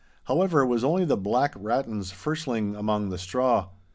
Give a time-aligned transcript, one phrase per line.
[0.23, 3.67] However, it was only the black rattons firsling among the straw.